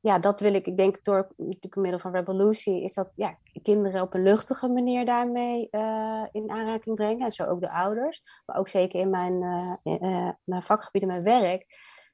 [0.00, 4.02] ja, dat wil ik, ik denk door natuurlijk middel van Revolutie, is dat ja, kinderen
[4.02, 7.24] op een luchtige manier daarmee uh, in aanraking brengen.
[7.24, 9.42] En zo ook de ouders, maar ook zeker in mijn,
[9.82, 11.66] in, mijn vakgebied en mijn werk.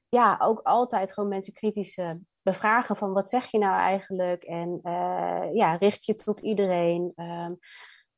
[0.09, 1.99] Ja, ook altijd gewoon mensen kritisch
[2.43, 7.13] bevragen van wat zeg je nou eigenlijk en uh, ja, richt je tot iedereen.
[7.15, 7.49] Uh,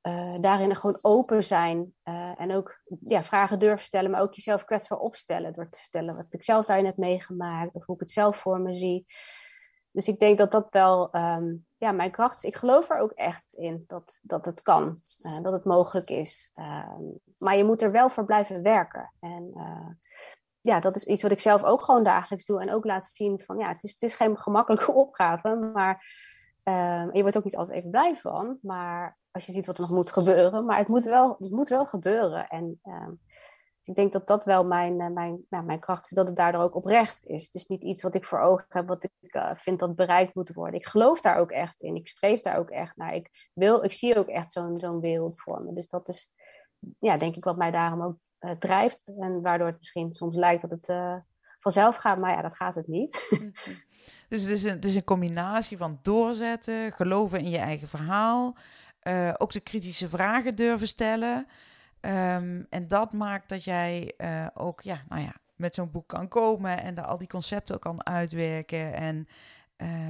[0.02, 1.94] uh, daarin gewoon open zijn
[2.38, 6.26] en ook ja, vragen durven stellen, maar ook jezelf kwetsbaar opstellen door te vertellen wat
[6.30, 9.06] ik zelf daarin heb meegemaakt of hoe ik het zelf voor me zie.
[9.92, 12.44] Dus ik denk dat dat wel um, ja, mijn kracht is.
[12.44, 14.98] Ik geloof er ook echt in dat, dat het kan,
[15.42, 16.52] dat het mogelijk is.
[17.38, 19.14] maar je moet er wel voor blijven werken.
[19.20, 19.54] En
[20.62, 22.62] ja, dat is iets wat ik zelf ook gewoon dagelijks doe.
[22.62, 25.56] En ook laat zien van ja, het is, het is geen gemakkelijke opgave.
[25.56, 26.04] Maar
[26.63, 29.82] Ehm, je wordt ook niet altijd even blij van, maar als je ziet wat er
[29.82, 30.65] nog moet gebeuren.
[30.65, 32.47] Maar het moet wel, het moet wel gebeuren.
[32.47, 33.12] En ehm,
[33.84, 36.63] ik denk dat dat wel mijn, uh, mijn, nou, mijn kracht is, dat het daardoor
[36.63, 37.45] ook oprecht is.
[37.45, 40.36] Het is niet iets wat ik voor ogen heb, wat ik uh, vind dat bereikt
[40.36, 40.80] moet worden.
[40.80, 41.95] Ik geloof daar ook echt in.
[41.95, 43.13] Ik streef daar ook echt naar.
[43.13, 45.74] Ik, wil, ik zie ook echt zo'n zo'n wereld voor me.
[45.74, 46.30] Dus dat is,
[47.00, 49.13] ja, denk ik, wat mij daarom ook uh, drijft.
[49.19, 50.89] En waardoor het misschien soms lijkt dat het
[51.58, 53.30] vanzelf gaat, maar ja, dat gaat het niet.
[54.30, 58.56] dus het is, een, het is een combinatie van doorzetten, geloven in je eigen verhaal,
[59.38, 61.47] ook de kritische vragen durven stellen.
[62.01, 64.13] Um, en dat maakt dat jij
[64.54, 68.06] ook, ja, nou ja, met zo'n boek kan komen en al die concepten ook kan
[68.06, 69.27] uitwerken en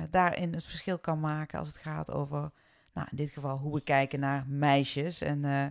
[0.09, 2.51] daarin het verschil kan maken als het gaat over,
[2.93, 5.65] nou in dit geval hoe we kijken naar meisjes en uh,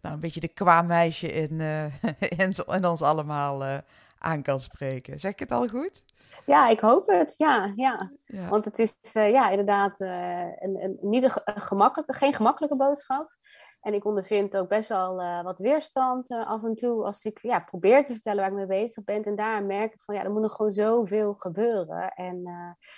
[0.00, 1.60] nou een beetje de qua meisje in,
[2.38, 3.82] in, in, ons allemaal
[4.18, 5.20] aan kan spreken.
[5.20, 6.02] Zeg ik het al goed?
[6.46, 7.34] Ja, ik hoop het.
[7.36, 8.08] Ja, ja.
[8.26, 8.48] ja.
[8.48, 13.36] Want het is ja, inderdaad een, een, niet een gemakkelijke, geen gemakkelijke boodschap.
[13.84, 17.38] En ik ondervind ook best wel uh, wat weerstand uh, af en toe als ik
[17.42, 19.22] ja, probeer te vertellen waar ik mee bezig ben.
[19.22, 22.08] En daar merk ik van ja, er moet nog gewoon zoveel gebeuren.
[22.08, 22.88] En uh,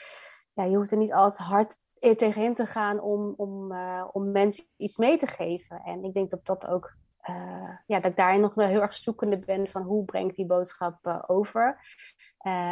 [0.53, 1.79] ja, je hoeft er niet altijd hard
[2.15, 3.73] tegenin te gaan om, om,
[4.13, 5.83] om mensen iets mee te geven.
[5.85, 6.97] En ik denk dat dat ook
[7.31, 10.37] uh, ja, dat ik daarin nog wel heel erg zoekende ben van hoe breng ik
[10.37, 11.81] die boodschap uh, over.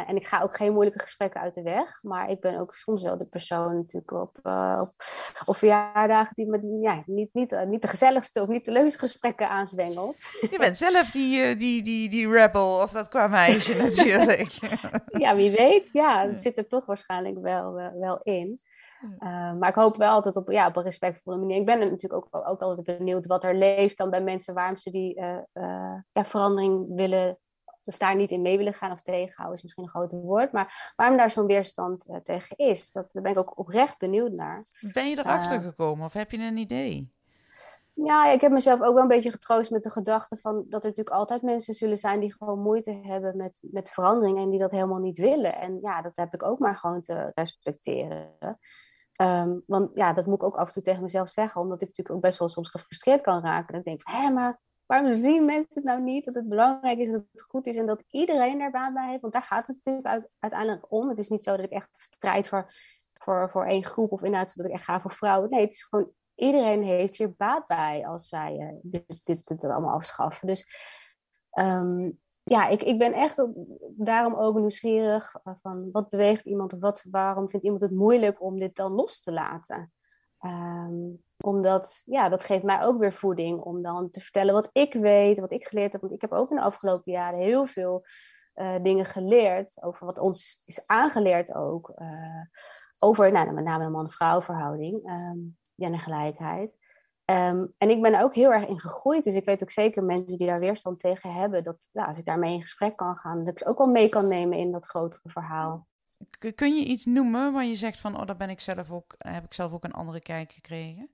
[0.07, 3.01] En ik ga ook geen moeilijke gesprekken uit de weg, maar ik ben ook soms
[3.01, 4.39] wel de persoon natuurlijk op,
[4.79, 4.93] op,
[5.45, 9.49] op verjaardagen die me ja, niet, niet, niet de gezelligste of niet de leukste gesprekken
[9.49, 10.21] aanzwengelt.
[10.51, 14.49] Je bent zelf die, die, die, die rebel of dat qua meisje natuurlijk.
[15.07, 15.89] ja, wie weet.
[15.91, 18.59] Ja, dat zit er toch waarschijnlijk wel, wel in.
[19.19, 21.57] Uh, maar ik hoop wel altijd op, ja, op een respectvolle manier.
[21.57, 24.91] Ik ben natuurlijk ook, ook altijd benieuwd wat er leeft dan bij mensen, waarom ze
[24.91, 27.37] die uh, uh, ja, verandering willen,
[27.83, 30.51] of daar niet in mee willen gaan of tegenhouden, is misschien een groot woord.
[30.51, 34.63] Maar waarom daar zo'n weerstand tegen is, dat, daar ben ik ook oprecht benieuwd naar.
[34.93, 37.13] Ben je erachter gekomen of heb je een idee?
[38.03, 40.89] Ja, ik heb mezelf ook wel een beetje getroost met de gedachte van dat er
[40.89, 44.71] natuurlijk altijd mensen zullen zijn die gewoon moeite hebben met, met verandering en die dat
[44.71, 45.55] helemaal niet willen.
[45.55, 48.35] En ja, dat heb ik ook maar gewoon te respecteren.
[49.21, 51.87] Um, want ja, dat moet ik ook af en toe tegen mezelf zeggen, omdat ik
[51.87, 53.73] natuurlijk ook best wel soms gefrustreerd kan raken.
[53.73, 56.25] En ik denk, hé, maar waarom zien mensen het nou niet?
[56.25, 59.21] Dat het belangrijk is, dat het goed is en dat iedereen er baat bij heeft.
[59.21, 61.09] Want daar gaat het natuurlijk uiteindelijk om.
[61.09, 62.63] Het is niet zo dat ik echt strijd voor,
[63.13, 65.49] voor, voor één groep of inhoud dat ik echt ga voor vrouwen.
[65.49, 69.63] Nee, het is gewoon iedereen heeft hier baat bij als wij uh, dit, dit, dit,
[69.63, 70.47] allemaal afschaffen.
[70.47, 70.67] Dus
[71.59, 72.19] um,
[72.51, 73.45] ja, ik, ik ben echt
[73.97, 78.75] daarom ook nieuwsgierig van wat beweegt iemand wat, waarom vindt iemand het moeilijk om dit
[78.75, 79.91] dan los te laten.
[80.45, 84.93] Um, omdat, ja, dat geeft mij ook weer voeding om dan te vertellen wat ik
[84.93, 86.01] weet, wat ik geleerd heb.
[86.01, 88.05] Want ik heb ook in de afgelopen jaren heel veel
[88.55, 91.91] uh, dingen geleerd over wat ons is aangeleerd ook.
[91.97, 92.41] Uh,
[92.99, 96.75] over, nou, met name de man-vrouw verhouding, um, gendergelijkheid.
[97.31, 99.23] Um, en ik ben er ook heel erg in gegroeid.
[99.23, 101.63] Dus ik weet ook zeker mensen die daar weerstand tegen hebben.
[101.63, 104.09] Dat ja, als ik daarmee in gesprek kan gaan, dat ik ze ook wel mee
[104.09, 105.85] kan nemen in dat grotere verhaal.
[106.55, 109.43] Kun je iets noemen waar je zegt van, oh, daar ben ik zelf ook, heb
[109.43, 111.09] ik zelf ook een andere kijk gekregen?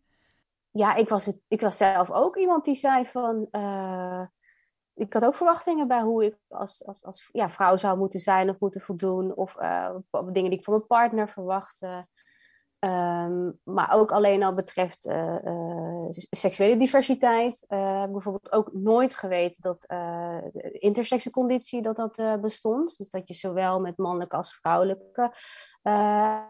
[0.71, 4.23] Ja, ik was, het, ik was zelf ook iemand die zei van, uh,
[4.93, 8.49] ik had ook verwachtingen bij hoe ik als, als, als ja, vrouw zou moeten zijn
[8.49, 9.35] of moeten voldoen.
[9.35, 12.03] Of uh, dingen die ik van mijn partner verwachtte.
[12.85, 17.65] Um, maar ook alleen al betreft uh, uh, seksuele diversiteit.
[17.69, 22.97] Uh, bijvoorbeeld ook nooit geweten dat de intersexenconditie dat dat bestond.
[22.97, 25.33] Dus dat je zowel met mannelijke als vrouwelijke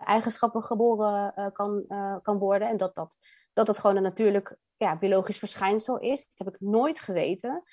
[0.03, 1.85] eigenschappen geboren kan,
[2.21, 2.67] kan worden.
[2.67, 3.17] En dat dat,
[3.53, 6.27] dat dat gewoon een natuurlijk ja, biologisch verschijnsel is.
[6.35, 7.63] Dat heb ik nooit geweten.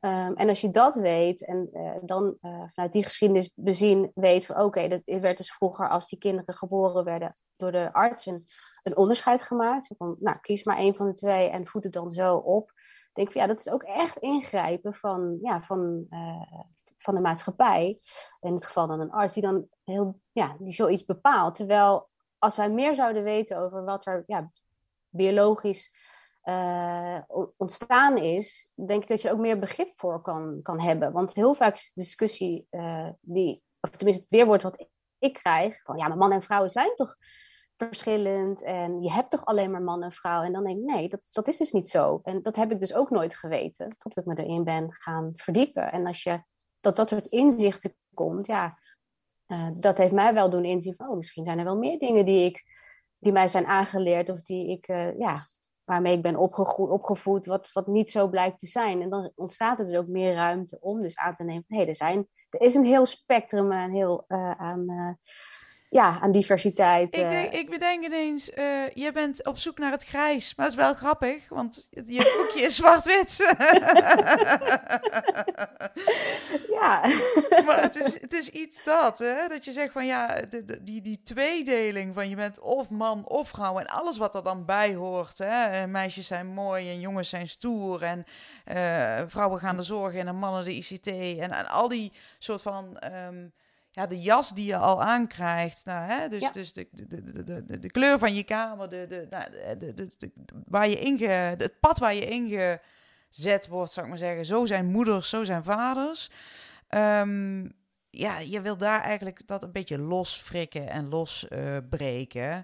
[0.00, 4.46] Um, en als je dat weet en uh, dan uh, vanuit die geschiedenis bezien weet
[4.46, 8.26] van oké, okay, dat werd dus vroeger als die kinderen geboren werden door de arts
[8.26, 9.94] een, onderscheid gemaakt.
[9.96, 12.70] Van, nou, kies maar één van de twee en voed het dan zo op.
[12.70, 16.60] Ik denk van ja, dat is ook echt ingrijpen van, ja, van, uh,
[16.96, 18.02] van de maatschappij.
[18.40, 21.54] In het geval dan een arts die dan heel, ja, die zoiets bepaalt.
[21.54, 22.08] Terwijl
[22.38, 24.50] als wij meer zouden weten over wat er ja,
[25.08, 26.09] biologisch
[26.44, 27.18] uh,
[27.56, 31.12] ontstaan is, denk ik dat je ook meer begrip voor kan, kan hebben.
[31.12, 34.86] Want heel vaak is de discussie uh, die, of tenminste het weerwoord wat
[35.18, 37.16] ik krijg, van ja, maar man en vrouw zijn toch
[37.76, 40.42] verschillend en je hebt toch alleen maar man en vrouw.
[40.42, 42.20] En dan denk ik, nee, dat, dat is dus niet zo.
[42.22, 45.92] En dat heb ik dus ook nooit geweten, tot ik me erin ben gaan verdiepen.
[45.92, 46.42] En als je
[46.80, 48.70] dat dat soort inzichten komt, ja,
[49.46, 52.24] uh, dat heeft mij wel doen inzien van, oh, misschien zijn er wel meer dingen
[52.24, 52.64] die ik,
[53.18, 54.86] die mij zijn aangeleerd of die ik,
[55.18, 55.36] ja,
[55.90, 56.36] waarmee ik ben
[56.76, 59.02] opgevoed, wat, wat niet zo blijkt te zijn.
[59.02, 62.26] En dan ontstaat er dus ook meer ruimte om dus aan te nemen er, zijn,
[62.50, 65.18] er is een heel spectrum een heel, uh, aan,
[65.90, 67.14] ja, aan diversiteit.
[67.14, 70.54] Ik, denk, ik bedenk ineens, uh, je bent op zoek naar het grijs.
[70.54, 73.36] Maar dat is wel grappig, want je boekje is zwart-wit.
[76.80, 77.00] ja.
[77.66, 79.48] maar het is, het is iets dat, hè?
[79.48, 80.36] Dat je zegt van ja,
[80.80, 83.78] die, die tweedeling van je bent of man of vrouw.
[83.78, 85.38] En alles wat er dan bij hoort.
[85.38, 85.86] Hè?
[85.86, 88.02] Meisjes zijn mooi en jongens zijn stoer.
[88.02, 88.24] En
[88.72, 91.06] uh, vrouwen gaan de zorgen en mannen de ICT.
[91.06, 93.02] En, en al die soort van...
[93.28, 93.52] Um,
[94.00, 95.84] ja, de jas die je al aankrijgt.
[95.84, 99.26] Nou, hè, dus dus de, de, de, de, de kleur van je kamer, de, de,
[99.30, 100.30] nou, de, de,
[100.66, 104.44] waar je inge, het pad waar je ingezet wordt, zou ik maar zeggen.
[104.44, 106.30] Zo zijn moeders, zo zijn vaders.
[106.88, 107.72] Um,
[108.10, 112.50] ja, je wil daar eigenlijk dat een beetje losfrikken en losbreken.
[112.50, 112.62] Uh,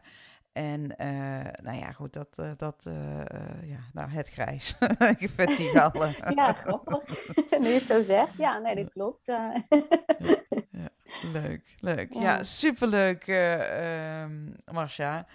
[0.57, 3.21] en uh, nou ja, goed, dat, uh, dat uh,
[3.63, 4.77] ja, nou, het grijs.
[5.19, 5.93] ik vind die wel.
[6.35, 7.27] ja, grappig.
[7.61, 8.37] nu je het zo zegt.
[8.37, 9.33] Ja, nee, dat klopt.
[11.33, 12.13] Leuk, leuk.
[12.13, 15.27] Ja, ja superleuk, um, Marcia.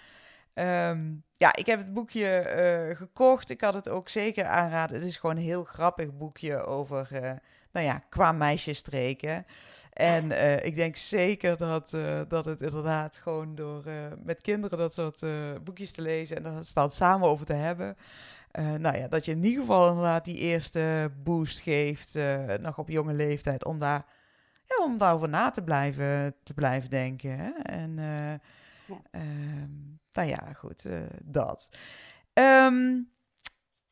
[0.54, 3.50] Um, ja, ik heb het boekje gekocht.
[3.50, 4.96] Ik had het ook zeker aanraden.
[4.96, 7.08] Het is gewoon een heel grappig boekje over,
[7.72, 9.46] nou ja, qua meisjesstreken.
[9.92, 14.78] En uh, ik denk zeker dat, uh, dat het inderdaad gewoon door uh, met kinderen
[14.78, 15.24] dat soort
[15.64, 17.96] boekjes te lezen en dan dan samen over te hebben.
[18.78, 22.18] nou ja, dat je in ieder geval inderdaad die eerste boost geeft,
[22.60, 24.04] nog op jonge leeftijd, om daar
[24.78, 27.38] ja, om daarover na te blijven, te blijven denken.
[27.38, 27.50] Hè?
[27.50, 27.94] En
[28.86, 29.02] ja.
[29.10, 29.70] Ehm,
[30.12, 30.86] nou ja, goed,
[31.24, 31.68] dat.
[32.34, 33.12] Um,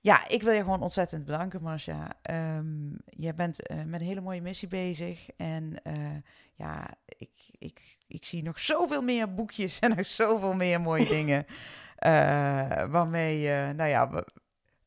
[0.03, 2.13] ja, ik wil je gewoon ontzettend bedanken, Marcia.
[2.31, 5.29] Um, je bent uh, met een hele mooie missie bezig.
[5.37, 6.17] En uh,
[6.55, 11.47] ja, ik, ik, ik zie nog zoveel meer boekjes en nog zoveel meer mooie dingen.
[12.91, 14.27] Waarmee, nou ja, we,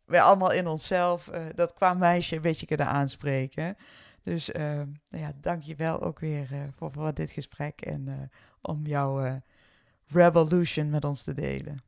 [0.05, 3.77] we, allemaal in onszelf dat qua meisje een beetje kunnen aanspreken.
[4.23, 8.31] Dus ehm, nou ja, dank je wel ook weer voor, voor dit gesprek en
[8.61, 9.41] om jouw
[10.07, 11.83] revolution met ons te delen.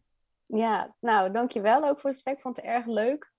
[0.46, 2.36] Ja, nou, dankjewel ook voor het gesprek.
[2.36, 3.34] Ik vond het erg leuk.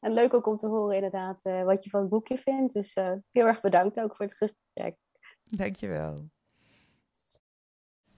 [0.00, 2.72] En leuk ook om te horen inderdaad uh, wat je van het boekje vindt.
[2.72, 4.96] Dus uh, heel erg bedankt ook voor het gesprek.
[5.50, 6.28] Dankjewel.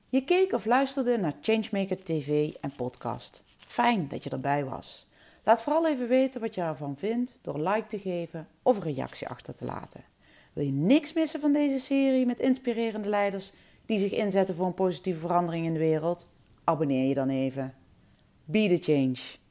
[0.09, 3.43] Je keek of luisterde naar Changemaker TV en podcast.
[3.59, 5.09] Fijn dat je erbij was.
[5.45, 8.95] Laat vooral even weten wat je ervan vindt door een like te geven of een
[8.95, 10.05] reactie achter te laten.
[10.55, 13.53] Wil je niks missen van deze serie met inspirerende leiders
[13.87, 16.29] die zich inzetten voor een positieve verandering in de wereld?
[16.65, 17.75] Abonneer je dan even.
[18.45, 19.44] Be the change.